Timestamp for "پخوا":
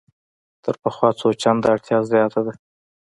0.83-1.09